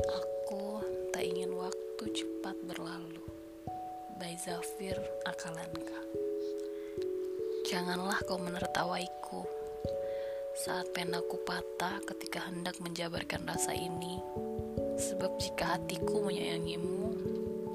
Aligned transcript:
Aku 0.00 0.80
tak 1.12 1.20
ingin 1.20 1.52
waktu 1.52 2.04
cepat 2.16 2.56
berlalu. 2.64 3.20
By 4.16 4.32
Zafir 4.40 4.96
Akalanka 5.28 6.00
Janganlah 7.68 8.16
kau 8.24 8.40
menertawaiku. 8.40 9.44
Saat 10.56 10.96
penaku 10.96 11.36
patah 11.44 12.00
ketika 12.08 12.48
hendak 12.48 12.80
menjabarkan 12.80 13.44
rasa 13.44 13.76
ini 13.76 14.16
Sebab 14.96 15.36
jika 15.36 15.76
hatiku 15.76 16.24
menyayangimu 16.24 17.12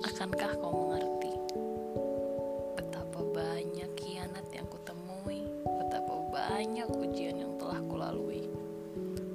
Akankah 0.09 0.57
kau 0.57 0.73
mengerti? 0.73 1.33
Betapa 2.73 3.21
banyak 3.21 3.89
kianat 3.93 4.49
yang 4.49 4.65
kutemui 4.65 5.45
Betapa 5.61 6.25
banyak 6.33 6.89
ujian 6.89 7.37
yang 7.37 7.53
telah 7.61 7.77
kulalui. 7.85 8.49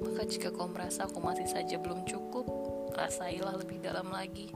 Maka 0.01 0.23
jika 0.27 0.49
kau 0.53 0.69
merasa 0.69 1.09
aku 1.09 1.21
masih 1.21 1.49
saja 1.49 1.81
belum 1.81 2.05
cukup 2.05 2.60
Rasailah 2.95 3.55
lebih 3.59 3.79
dalam 3.83 4.11
lagi 4.11 4.51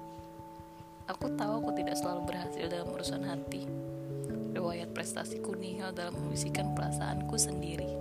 Aku 1.05 1.37
tahu 1.37 1.61
aku 1.61 1.70
tidak 1.77 2.01
selalu 2.01 2.33
berhasil 2.33 2.65
dalam 2.65 2.88
urusan 2.88 3.29
hati. 3.29 3.69
Riwayat 4.57 4.97
prestasiku 4.97 5.52
nihil 5.52 5.93
dalam 5.93 6.16
membisikkan 6.16 6.73
perasaanku 6.73 7.37
sendiri. 7.37 7.93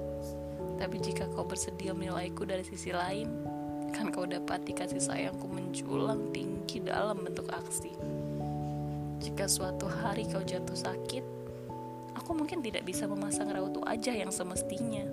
Tapi 0.79 1.03
jika 1.03 1.27
kau 1.35 1.43
bersedia 1.43 1.91
menilaiku 1.91 2.47
dari 2.47 2.63
sisi 2.63 2.95
lain, 2.95 3.27
kan 3.91 4.07
kau 4.07 4.23
dapati 4.23 4.71
kasih 4.71 5.03
sayangku 5.03 5.51
menjulang 5.51 6.31
tinggi 6.31 6.79
dalam 6.79 7.27
bentuk 7.27 7.51
aksi. 7.51 7.91
Jika 9.19 9.51
suatu 9.51 9.91
hari 9.91 10.23
kau 10.31 10.39
jatuh 10.39 10.75
sakit, 10.79 11.23
aku 12.15 12.31
mungkin 12.31 12.63
tidak 12.63 12.87
bisa 12.87 13.03
memasang 13.03 13.51
raut 13.51 13.75
wajah 13.83 14.15
yang 14.15 14.31
semestinya. 14.31 15.03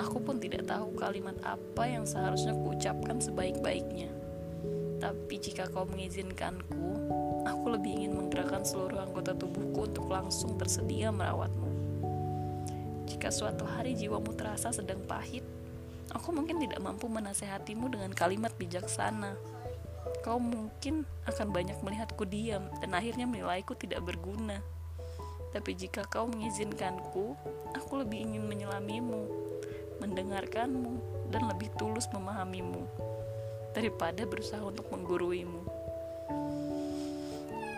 Aku 0.00 0.18
pun 0.18 0.42
tidak 0.42 0.66
tahu 0.66 0.94
kalimat 0.98 1.38
apa 1.46 1.86
yang 1.86 2.02
seharusnya 2.02 2.52
kuucapkan 2.54 3.22
sebaik-baiknya 3.22 4.24
tapi 5.04 5.36
jika 5.36 5.68
kau 5.68 5.84
mengizinkanku, 5.84 6.96
aku 7.44 7.66
lebih 7.76 7.92
ingin 7.92 8.16
menggerakkan 8.16 8.64
seluruh 8.64 9.04
anggota 9.04 9.36
tubuhku 9.36 9.84
untuk 9.84 10.08
langsung 10.08 10.56
tersedia 10.56 11.12
merawatmu. 11.12 11.68
Jika 13.04 13.28
suatu 13.28 13.68
hari 13.68 13.92
jiwamu 14.00 14.32
terasa 14.32 14.72
sedang 14.72 15.04
pahit, 15.04 15.44
aku 16.08 16.32
mungkin 16.32 16.56
tidak 16.56 16.80
mampu 16.80 17.04
menasehatimu 17.12 17.92
dengan 17.92 18.16
kalimat 18.16 18.56
bijaksana. 18.56 19.36
Kau 20.24 20.40
mungkin 20.40 21.04
akan 21.28 21.52
banyak 21.52 21.76
melihatku 21.84 22.24
diam 22.24 22.64
dan 22.80 22.96
akhirnya 22.96 23.28
menilaiku 23.28 23.76
tidak 23.76 24.00
berguna. 24.08 24.64
Tapi 25.54 25.70
jika 25.78 26.02
kau 26.10 26.26
mengizinkanku, 26.26 27.38
aku 27.78 27.92
lebih 28.02 28.26
ingin 28.26 28.42
menyelamimu, 28.50 29.22
mendengarkanmu, 30.02 30.98
dan 31.30 31.46
lebih 31.46 31.70
tulus 31.78 32.10
memahamimu 32.10 32.82
daripada 33.70 34.26
berusaha 34.26 34.58
untuk 34.66 34.90
mengguruimu. 34.90 35.62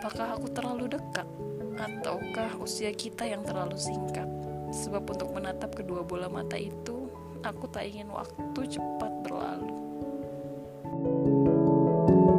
Apakah 0.01 0.41
aku 0.41 0.49
terlalu 0.49 0.89
dekat, 0.97 1.29
ataukah 1.77 2.57
usia 2.57 2.89
kita 2.97 3.29
yang 3.29 3.45
terlalu 3.45 3.77
singkat? 3.77 4.25
Sebab 4.73 5.05
untuk 5.05 5.29
menatap 5.37 5.77
kedua 5.77 6.01
bola 6.01 6.25
mata 6.25 6.57
itu, 6.57 7.13
aku 7.45 7.69
tak 7.69 7.85
ingin 7.85 8.09
waktu 8.09 8.61
cepat 8.73 9.11
berlalu. 9.21 9.69
thank 10.97 12.25
you 12.25 12.36